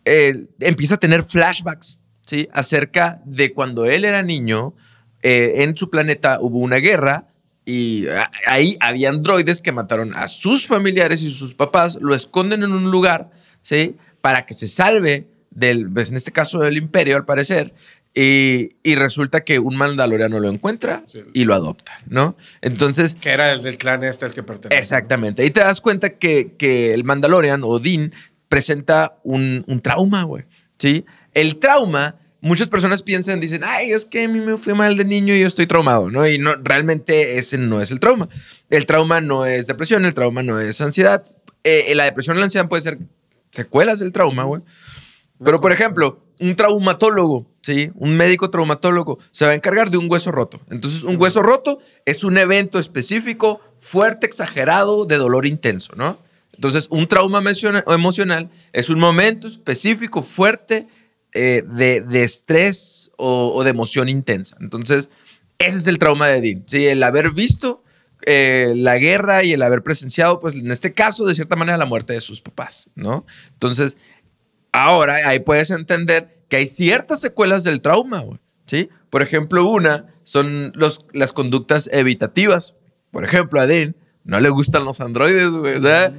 [0.05, 2.49] eh, empieza a tener flashbacks, ¿sí?
[2.53, 4.75] Acerca de cuando él era niño,
[5.23, 7.27] eh, en su planeta hubo una guerra
[7.65, 12.63] y a- ahí había androides que mataron a sus familiares y sus papás, lo esconden
[12.65, 13.31] en un lugar,
[13.63, 13.97] ¿sí?
[14.21, 17.73] Para que se salve del, pues, en este caso del imperio, al parecer.
[18.15, 21.21] Y, y resulta que un mandaloriano lo encuentra Sí.
[21.33, 22.37] y lo adopta, ¿no?
[22.61, 24.79] Entonces, que era el del clan este el que pertenece.
[24.79, 25.41] Exactamente.
[25.43, 28.13] Ahí te das cuenta que, que el Mandalorian o Dean
[28.49, 30.45] presenta un, un trauma, güey.
[30.79, 31.05] ¿Sí?
[31.35, 35.05] El trauma, muchas personas piensan, dicen, ay, es que a mí me fue mal de
[35.05, 36.27] niño y yo estoy traumado, ¿no?
[36.27, 38.29] Y no, realmente ese no es el trauma.
[38.71, 41.25] El trauma no es depresión, el trauma no es ansiedad.
[41.65, 42.99] Eh, la depresión y la ansiedad pueden ser
[43.51, 44.63] secuelas del trauma, güey.
[45.45, 47.91] Pero, por ejemplo, un traumatólogo, ¿sí?
[47.95, 50.61] Un médico traumatólogo se va a encargar de un hueso roto.
[50.71, 56.19] Entonces, un hueso roto es un evento específico, fuerte, exagerado, de dolor intenso, ¿no?
[56.55, 60.87] Entonces, un trauma emociona- emocional es un momento específico, fuerte,
[61.33, 64.57] eh, de, de estrés o, de emoción intensa.
[64.61, 65.11] Entonces,
[65.59, 66.87] ese es el trauma de Dean, ¿sí?
[66.87, 67.83] El haber visto
[68.25, 71.87] eh, la guerra y el haber presenciado, pues en este caso, de cierta manera, la
[71.87, 73.27] muerte de sus papás, ¿no?
[73.53, 73.97] Entonces,
[74.73, 78.25] Ahora, ahí puedes entender que hay ciertas secuelas del trauma,
[78.67, 78.89] ¿sí?
[79.11, 82.75] Por ejemplo, una son los, las conductas evitativas.
[83.11, 85.77] Por ejemplo, a Dean no le gustan los androides, güey.
[85.77, 86.15] O sea,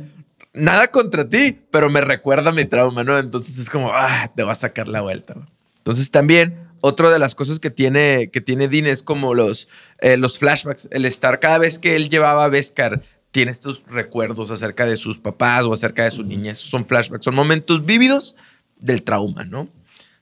[0.53, 3.17] nada contra ti, pero me recuerda mi trauma, ¿no?
[3.17, 5.35] Entonces es como, ah, te va a sacar la vuelta.
[5.77, 9.67] Entonces también, otra de las cosas que tiene, que tiene Dean es como los,
[9.99, 10.87] eh, los flashbacks.
[10.91, 15.17] El estar cada vez que él llevaba a Beskar, tiene estos recuerdos acerca de sus
[15.17, 16.59] papás o acerca de su niñez.
[16.59, 18.35] Son flashbacks, son momentos vívidos
[18.77, 19.67] del trauma, ¿no?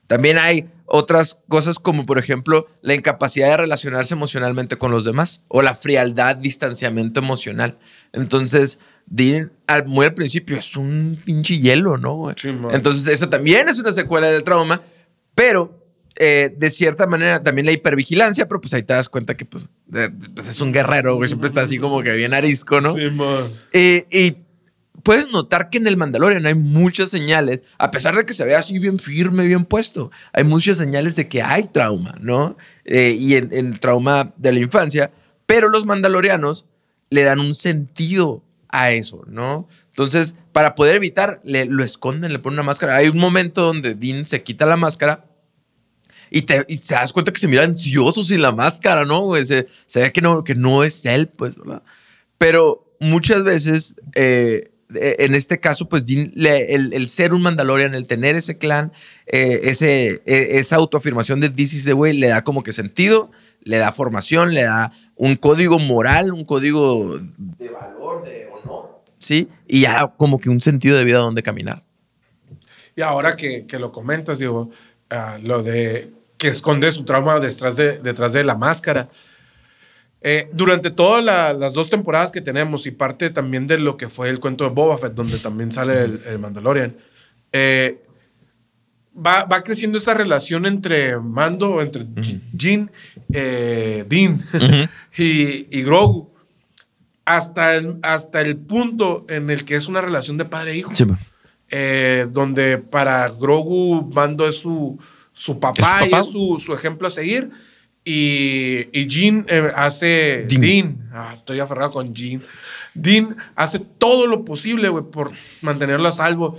[0.06, 5.42] También hay otras cosas como, por ejemplo, la incapacidad de relacionarse emocionalmente con los demás
[5.48, 7.78] o la frialdad, distanciamiento emocional.
[8.12, 12.30] Entonces, Dean, al, muy al principio, es un pinche hielo, ¿no?
[12.36, 12.50] Sí.
[12.72, 14.82] Entonces, eso también es una secuela del trauma,
[15.34, 15.82] pero
[16.16, 19.70] eh, de cierta manera también la hipervigilancia, pero pues ahí te das cuenta que pues,
[19.90, 22.92] pues, es un guerrero, güey, siempre está así como que bien arisco, ¿no?
[22.92, 23.44] Sí, man.
[23.72, 24.36] Eh, y
[25.02, 28.54] puedes notar que en el Mandalorian hay muchas señales, a pesar de que se ve
[28.54, 32.56] así bien firme, bien puesto, hay muchas señales de que hay trauma, ¿no?
[32.84, 35.10] Eh, y en, en trauma de la infancia,
[35.46, 36.66] pero los mandalorianos
[37.10, 39.68] le dan un sentido a eso, ¿no?
[39.90, 42.96] Entonces, para poder evitar, le, lo esconden, le ponen una máscara.
[42.96, 45.26] Hay un momento donde Dean se quita la máscara
[46.30, 49.32] y te, das cuenta que se mira ansioso sin la máscara, ¿no?
[49.44, 51.82] Se, ve que no, que no es él, pues, ¿verdad?
[52.38, 58.06] Pero muchas veces, eh, en este caso, pues le- el, el ser un Mandalorian, el
[58.06, 58.92] tener ese clan,
[59.26, 63.30] eh, ese, eh, esa autoafirmación de This is the way, le da como que sentido,
[63.62, 67.18] le da formación, le da un código moral, un código
[67.58, 69.48] de valor, de honor, ¿sí?
[69.68, 71.84] Y ya como que un sentido de vida donde caminar.
[72.96, 74.70] Y ahora que, que lo comentas, digo,
[75.10, 79.08] ah, lo de que esconde su trauma detrás de, detrás de la máscara.
[80.24, 84.08] Eh, durante todas la- las dos temporadas que tenemos y parte también de lo que
[84.08, 86.96] fue el cuento de Boba Fett, donde también sale el, el Mandalorian,
[87.52, 88.00] eh,
[89.14, 92.06] va, va creciendo esa relación entre Mando, entre
[92.56, 92.90] Jin,
[93.32, 94.40] eh, Dean
[95.18, 96.30] y, y Grogu,
[97.24, 100.92] hasta el, hasta el punto en el que es una relación de padre e hijo.
[101.74, 104.98] Eh, donde para Grogu Mando es su,
[105.32, 106.16] su papá, ¿Es su papá?
[106.18, 107.50] y es su, su ejemplo a seguir.
[108.04, 110.44] Y, y Jean eh, hace.
[110.48, 110.60] Dean.
[110.60, 111.10] Dean.
[111.12, 112.42] Ah, estoy aferrado con Jean.
[112.94, 116.58] Dean hace todo lo posible, güey, por mantenerlo a salvo.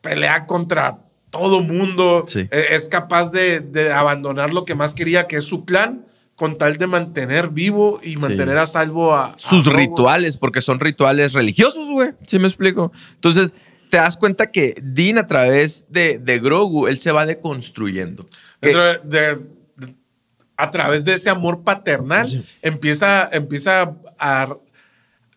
[0.00, 0.98] Pelea contra
[1.30, 2.24] todo mundo.
[2.26, 2.40] Sí.
[2.50, 6.58] Eh, Es capaz de, de abandonar lo que más quería, que es su clan, con
[6.58, 9.26] tal de mantener vivo y mantener a salvo a.
[9.26, 9.78] a sus Grogu.
[9.78, 12.10] rituales, porque son rituales religiosos, güey.
[12.26, 12.90] ¿Sí me explico?
[13.14, 13.54] Entonces,
[13.88, 18.24] te das cuenta que Dean, a través de, de Grogu, él se va deconstruyendo.
[18.60, 19.61] Que- Dentro de, de- de-
[20.62, 22.44] a través de ese amor paternal, Sí.
[22.62, 24.56] empieza, empieza a,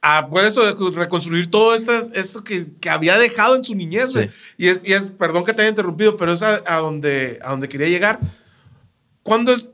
[0.01, 0.61] a por eso,
[0.91, 4.11] reconstruir todo eso, eso que, que había dejado en su niñez.
[4.13, 4.27] Sí.
[4.57, 7.49] Y, es, y es, perdón que te haya interrumpido, pero es a, a donde, a
[7.51, 8.19] donde quería llegar.
[9.23, 9.71] Cuando es,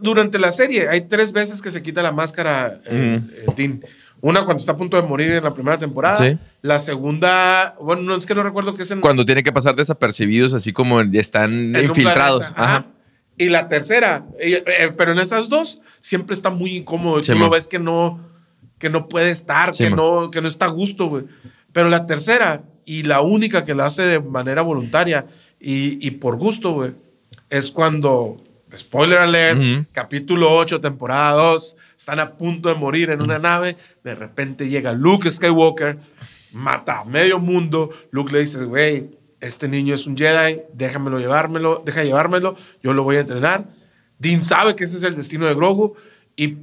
[0.00, 3.80] durante la serie, hay tres veces que se quita la máscara eh, eh, Dean.
[4.20, 6.16] Una cuando está a punto de morir en la primera temporada.
[6.18, 6.38] Sí.
[6.62, 9.76] La segunda, bueno, no, es que no recuerdo que es en, cuando tiene que pasar
[9.76, 12.52] desapercibidos, así como están en infiltrados.
[12.52, 12.86] planeta, ajá.
[13.36, 17.22] Y la tercera, eh, eh, pero en esas dos siempre está muy incómodo.
[17.22, 18.20] Sí, tú lo ves que no,
[18.78, 21.24] que no puede estar, que, no, que no está a gusto, güey.
[21.72, 25.26] Pero la tercera y la única que la hace de manera voluntaria
[25.58, 26.92] y, y por gusto, güey,
[27.50, 28.36] es cuando,
[28.74, 34.14] spoiler alert, capítulo 8, temporada 2, están a punto de morir en una nave, de
[34.14, 35.98] repente llega Luke Skywalker,
[36.52, 39.10] mata a medio mundo, Luke le dice, güey,
[39.46, 43.68] este niño es un Jedi, déjamelo llevármelo, deja llevármelo, yo lo voy a entrenar.
[44.18, 45.94] Dean sabe que ese es el destino de Grogu
[46.36, 46.56] y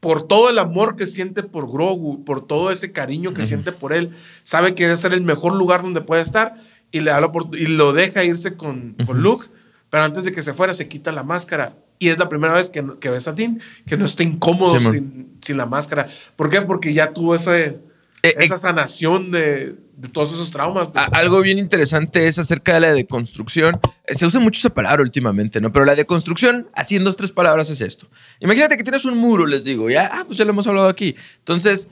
[0.00, 3.92] por todo el amor que siente por Grogu, por todo ese cariño que siente por
[3.92, 4.10] él,
[4.42, 6.56] sabe que ese es el mejor lugar donde puede estar
[6.90, 7.20] y, le da
[7.52, 9.46] y lo deja irse con, con Luke,
[9.90, 12.68] pero antes de que se fuera se quita la máscara y es la primera vez
[12.68, 16.08] que, que ves a Dean que no está incómodo sin, sin, la máscara.
[16.34, 16.60] ¿Por qué?
[16.62, 17.78] Porque ya tuvo ese,
[18.24, 20.88] eh, esa eh, sanación de, de, todos esos traumas.
[20.88, 21.04] Pues.
[21.12, 23.80] Algo bien interesante es acerca de la deconstrucción.
[24.06, 25.72] Se usa mucho esa palabra últimamente, ¿no?
[25.72, 28.08] Pero la deconstrucción, así en dos, tres palabras, es esto.
[28.40, 31.16] Imagínate que tienes un muro, les digo, ya, ah, pues ya lo hemos hablado aquí.
[31.38, 31.88] Entonces,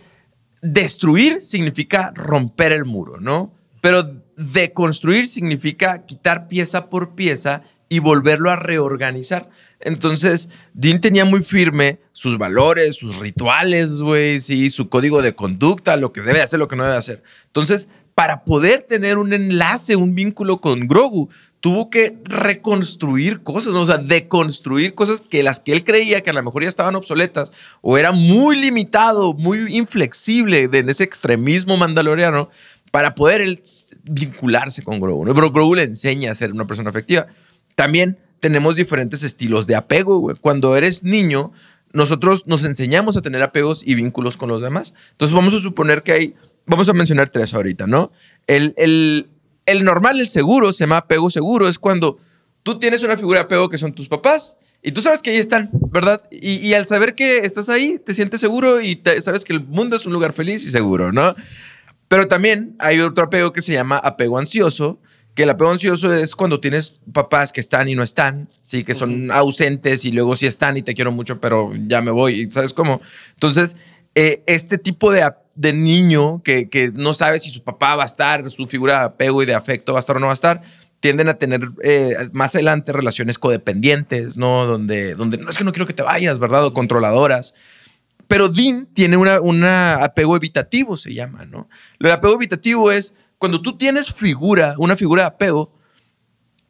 [0.62, 3.54] destruir significa romper el muro, ¿no?
[3.80, 9.50] Pero deconstruir significa quitar pieza por pieza y volverlo a reorganizar.
[9.80, 15.96] Entonces, Dean tenía muy firme sus valores, sus rituales, güey, sí, su código de conducta,
[15.96, 17.22] lo que debe hacer, lo que no debe hacer.
[17.46, 23.80] Entonces, para poder tener un enlace, un vínculo con Grogu, tuvo que reconstruir cosas, ¿no?
[23.82, 26.96] o sea, deconstruir cosas que las que él creía que a lo mejor ya estaban
[26.96, 32.50] obsoletas o era muy limitado, muy inflexible en ese extremismo mandaloriano
[32.90, 33.60] para poder
[34.02, 35.24] vincularse con Grogu.
[35.34, 37.26] Pero Grogu le enseña a ser una persona efectiva.
[37.74, 40.34] También tenemos diferentes estilos de apego.
[40.40, 41.52] Cuando eres niño,
[41.92, 44.94] nosotros nos enseñamos a tener apegos y vínculos con los demás.
[45.12, 46.34] Entonces vamos a suponer que hay,
[46.66, 48.12] vamos a mencionar tres ahorita, ¿no?
[48.46, 49.28] El, el,
[49.66, 52.18] el normal, el seguro, se llama apego seguro, es cuando
[52.62, 55.36] tú tienes una figura de apego que son tus papás y tú sabes que ahí
[55.36, 56.22] están, ¿verdad?
[56.30, 60.06] Y al saber que estás ahí, te sientes seguro y sabes que el mundo es
[60.06, 61.34] un lugar feliz y seguro, ¿no?
[62.08, 64.98] Pero también hay otro apego que se llama apego ansioso,
[65.40, 68.92] que el apego ansioso es cuando tienes papás que están y no están, sí, que
[68.92, 72.74] son ausentes y luego sí están y te quiero mucho, pero ya me voy, ¿sabes
[72.74, 73.00] cómo?
[73.32, 73.74] Entonces,
[74.14, 78.06] eh, este tipo de, de niño que, que, no sabe si su papá va a
[78.06, 80.34] estar, su figura de apego y de afecto va a estar o no va a
[80.34, 80.60] estar,
[81.00, 84.66] tienden a tener eh, más adelante relaciones codependientes, ¿no?
[84.66, 86.66] Donde, donde no es que no quiero que te vayas, ¿verdad?
[86.66, 87.54] O controladoras.
[88.26, 91.70] Pero Dean tiene una, una apego evitativo, se llama, ¿no?
[91.98, 95.72] El apego evitativo es cuando tú tienes figura, una figura de apego,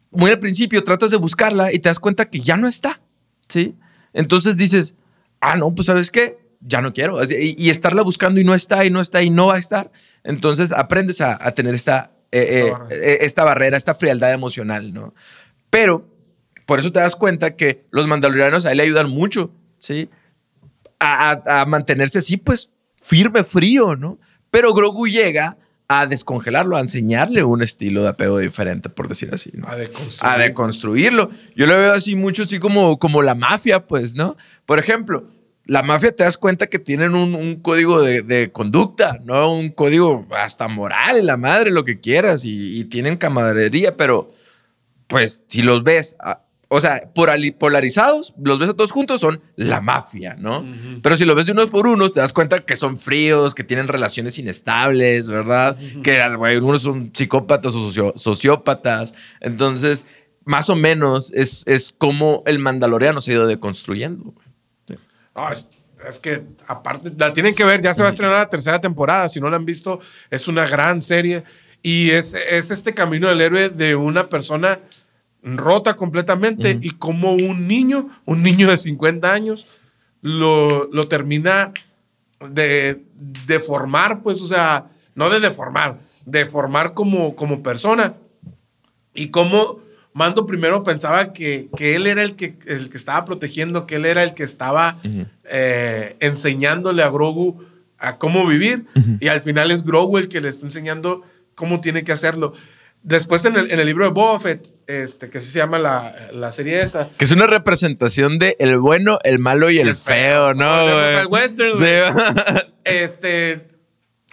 [0.09, 3.01] muy al principio tratas de buscarla y te das cuenta que ya no está,
[3.49, 3.75] ¿sí?
[4.13, 4.93] Entonces dices,
[5.41, 7.19] ah, no, pues sabes qué, ya no quiero.
[7.29, 9.91] Y, estarla buscando y no está, y no está, y no va a estar.
[10.23, 15.13] Entonces aprendes a, tener esta, eh, eh, eh, esta barrera, esta frialdad emocional, ¿no?
[15.69, 16.07] Pero
[16.65, 20.09] por eso te das cuenta que los mandalorianos a él le ayudan mucho, ¿sí?
[21.01, 22.69] A, a mantenerse así, pues,
[23.01, 24.19] firme, frío, ¿no?
[24.49, 25.57] Pero Grogu llega
[25.93, 29.51] a descongelarlo, a enseñarle un estilo de apego diferente, por decir así.
[29.53, 29.67] ¿no?
[29.67, 31.29] A, deconstruirlo.
[31.53, 34.37] Yo lo veo así mucho, así como, como la mafia, pues, ¿no?
[34.65, 35.25] Por ejemplo,
[35.65, 39.53] la mafia te das cuenta que tienen un, código de, conducta, ¿no?
[39.53, 44.33] Un código hasta moral, la madre, lo que quieras, y, y tienen camaradería, pero
[45.07, 46.15] pues si los ves
[46.73, 50.65] o sea, polarizados, los ves a todos juntos, son la mafia, ¿no?
[51.03, 53.65] Pero si los ves de unos por unos, te das cuenta que son fríos, que
[53.65, 55.77] tienen relaciones inestables, ¿verdad?
[56.01, 59.13] Que algunos son psicópatas o sociópatas.
[59.41, 60.05] Entonces,
[60.45, 64.33] más o menos es, es como el mandaloriano se ha ido deconstruyendo.
[66.07, 69.27] es, que aparte, la tienen que ver, ya se va a estrenar la tercera temporada,
[69.27, 71.43] si no la han visto, es una gran serie
[71.83, 74.79] y es, es este camino del héroe de una persona
[75.43, 79.67] rota completamente y como un niño, un niño de 50 años,
[80.21, 81.73] lo, lo termina
[82.49, 83.03] de,
[83.47, 88.15] deformar, pues, o sea, no de deformar, de formar como, como persona.
[89.13, 89.79] Y como
[90.13, 94.05] Mando primero pensaba que, que él era el que, el que estaba protegiendo, que él
[94.05, 94.97] era el que estaba
[95.45, 97.63] eh, enseñándole a Grogu
[97.97, 98.85] a cómo vivir.
[99.21, 101.21] Y al final es Grogu el que le está enseñando
[101.55, 102.53] cómo tiene que hacerlo.
[103.03, 104.39] Después en el, libro de Boba
[104.85, 107.09] este, que así se llama la, la, serie esta.
[107.17, 110.85] Que es una representación de el bueno, el malo y el, feo, ¿no?
[111.27, 111.83] Western,
[112.83, 113.67] este,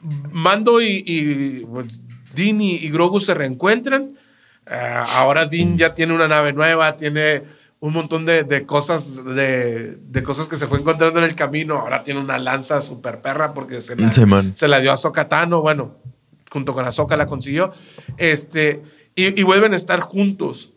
[0.02, 2.02] Mando y, y pues,
[2.34, 4.18] Dean y, Grogu se reencuentran.
[4.66, 7.44] Eh, ahora Dean ya tiene una nave nueva, tiene
[7.80, 11.76] un montón de, de cosas de, de, cosas que se fue encontrando en el camino.
[11.76, 14.12] Ahora tiene una lanza super perra porque se la,
[14.54, 15.62] se la dio a Sokatano.
[15.62, 15.96] Bueno,
[16.50, 17.72] junto con Azoka la consiguió.
[18.16, 18.82] Este,
[19.14, 20.72] y, vuelven a estar juntos.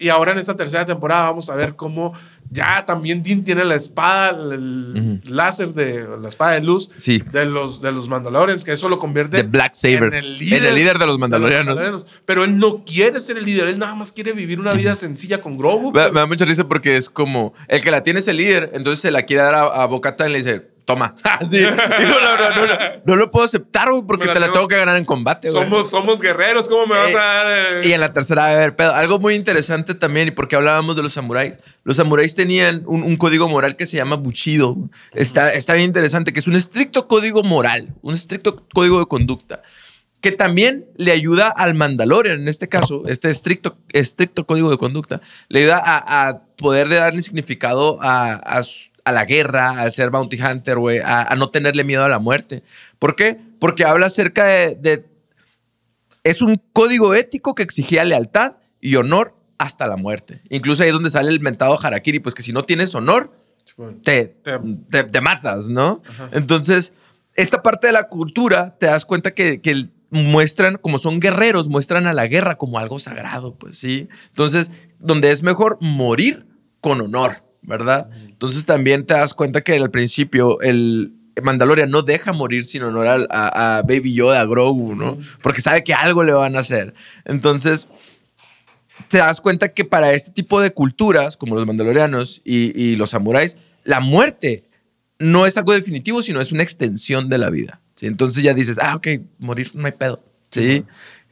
[0.00, 2.12] Y ahora en esta tercera temporada vamos a ver cómo
[2.50, 7.20] ya también Dean tiene la espada, el láser de la espada de luz Sí.
[7.32, 10.04] de los de los Mandalorians, que eso lo convierte Black Saber.
[10.04, 12.06] en el líder, En el líder de los Mandalorianos.
[12.24, 15.40] Pero él no quiere ser el líder, él nada más quiere vivir una vida sencilla
[15.40, 15.90] con Grogu.
[15.90, 18.70] Me, me da mucha risa porque es como el que la tiene es el líder,
[18.74, 21.14] entonces se la quiere dar a, a Bocata y le dice, toma.
[21.22, 21.58] Así.
[21.58, 22.74] Digo, no, no, no, no,
[23.04, 25.62] no lo puedo aceptar, güey, porque te la tengo- que ganar en combate, güey.
[25.62, 27.46] somos, somos guerreros, ¿cómo me vas Eh, a dar?
[27.84, 27.88] eh?
[27.88, 28.94] Y en la tercera va a haber pedo.
[28.94, 31.54] Algo muy interesante también, y porque hablábamos de los samuráis.
[31.84, 34.76] Los samuráis tenían un, código moral que se llama Bushido.
[35.12, 39.62] Está, está bien interesante, que es un estricto código moral, un estricto código de conducta,
[40.20, 45.20] que también le ayuda al Mandalorian, en este caso, este estricto, estricto código de conducta,
[45.48, 48.32] le ayuda a, a poder darle significado a,
[49.08, 52.18] a la guerra, al ser bounty hunter, güey, a, a no tenerle miedo a la
[52.18, 52.62] muerte.
[52.98, 53.38] ¿Por qué?
[53.60, 55.04] Porque habla acerca de- de
[56.24, 60.42] es un código ético que exigía lealtad y honor hasta la muerte.
[60.50, 63.32] Incluso ahí es donde sale el mentado harakiri, pues que si no tienes honor,
[64.04, 64.58] te, Te-
[64.90, 66.02] te, te matas, ¿no?
[66.32, 66.92] Entonces,
[67.34, 72.06] esta parte de la cultura, te das cuenta que, que muestran, como son guerreros, muestran
[72.06, 74.08] a la guerra como algo sagrado, pues sí.
[74.28, 76.46] Entonces, donde es mejor morir
[76.80, 78.10] con honor, ¿verdad?
[78.26, 83.26] Entonces también te das cuenta que al principio el Mandalorian no deja morir sin honor
[83.30, 85.18] a, a Baby Yoda, a Grogu, ¿no?
[85.42, 86.94] Porque sabe que algo le van a hacer.
[87.24, 87.86] Entonces,
[89.08, 93.10] te das cuenta que para este tipo de culturas, como los mandalorianos y, y los
[93.10, 94.64] samuráis, la muerte
[95.18, 97.80] no es algo definitivo, sino es una extensión de la vida.
[97.94, 98.06] ¿sí?
[98.06, 100.22] Entonces ya dices, ah, ok, morir no hay pedo.
[100.50, 100.84] ¿sí?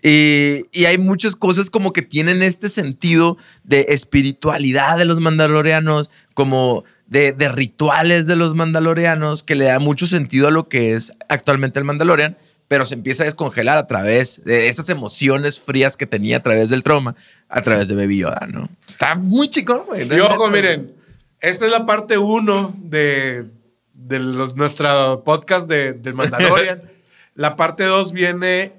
[0.03, 6.11] Y, y hay muchas cosas como que tienen este sentido de espiritualidad de los mandalorianos,
[6.35, 10.93] como de, de rituales de los mandalorianos, que le da mucho sentido a lo que
[10.93, 12.37] es actualmente el Mandalorian,
[12.69, 16.69] pero se empieza a descongelar a través de esas emociones frías que tenía a través
[16.69, 17.15] del trauma,
[17.49, 18.69] a través de Baby Yoda, ¿no?
[18.89, 20.07] Está muy chico, güey.
[20.13, 20.93] Y ojo, miren,
[21.41, 23.47] esta es la parte uno de,
[23.95, 26.83] de los- nuestro podcast de, del Mandalorian.
[27.37, 28.73] la parte dos viene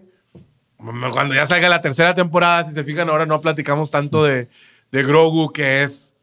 [0.77, 2.63] cuando ya salga la tercera temporada.
[2.63, 4.47] Si se fijan, ahora no platicamos tanto de,
[4.91, 6.13] de Grogu, que es,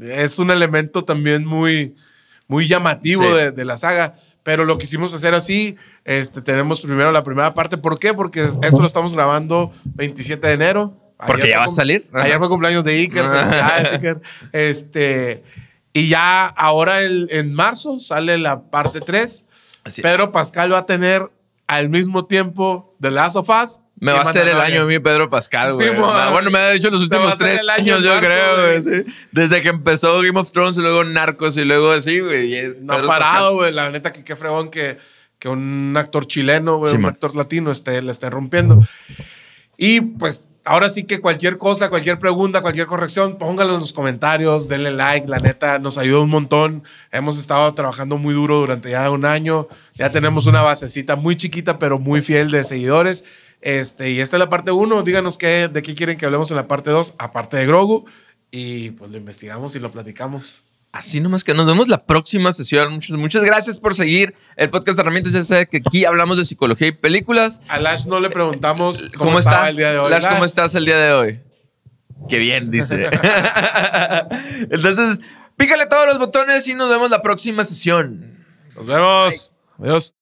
[0.00, 1.94] es un elemento también muy,
[2.48, 3.32] muy llamativo Sí.
[3.36, 4.14] de, de la saga.
[4.42, 5.76] Pero lo quisimos hacer así.
[6.04, 7.78] Este, tenemos primero la primera parte.
[7.78, 8.12] ¿Por qué?
[8.12, 10.96] Porque esto lo estamos grabando 27 de enero.
[11.24, 12.08] Porque ya va a salir.
[12.12, 13.24] Ayer fue cumpleaños de Iker.
[13.92, 14.20] Iker.
[14.50, 15.44] Este,
[15.92, 19.44] y ya ahora el- en marzo sale la parte 3.
[19.84, 20.30] Así Pedro es.
[20.30, 21.30] Pascal va a tener
[21.68, 23.78] al mismo tiempo The Last of Us.
[24.02, 25.88] Me va a hacer el año a mí Pedro Pascal, güey.
[25.88, 28.82] Sí, bueno, me ha dicho los últimos tres el año años, yo creo, güey.
[28.82, 29.12] sí.
[29.30, 32.74] Desde que empezó Game of Thrones y luego Narcos y luego así, güey.
[32.80, 33.72] No ha parado, güey.
[33.72, 34.98] La neta que qué fregón que,
[35.38, 37.12] que un actor chileno, güey, Sí, un man.
[37.12, 38.80] actor latino esté, le esté rompiendo.
[39.76, 44.68] Y pues ahora sí que cualquier cosa, cualquier pregunta, cualquier corrección, pónganlo en los comentarios,
[44.68, 46.82] denle like, la neta nos ayuda un montón.
[47.12, 49.68] Hemos estado trabajando muy duro durante ya un año.
[49.94, 53.24] Ya tenemos una basecita muy chiquita, pero muy fiel de seguidores.
[53.62, 55.02] Este, y esta es la parte 1.
[55.02, 58.04] Díganos qué, de qué quieren que hablemos en la parte 2, aparte de Grogu.
[58.50, 60.62] Y pues lo investigamos y lo platicamos.
[60.90, 62.92] Así nomás que nos vemos la próxima sesión.
[62.92, 65.32] Muchas, muchas gracias por seguir el podcast de herramientas.
[65.32, 67.62] Ya sabe que aquí hablamos de psicología y películas.
[67.68, 69.70] A Lash no le preguntamos cómo, ¿Cómo, está?
[69.70, 70.10] el día de hoy.
[70.10, 71.40] Lash, ¿cómo estás el día de hoy?
[72.28, 73.08] Qué bien, dice.
[74.70, 75.18] Entonces,
[75.56, 78.44] pícale todos los botones y nos vemos la próxima sesión.
[78.76, 79.52] Nos vemos.
[79.78, 80.14] Adiós.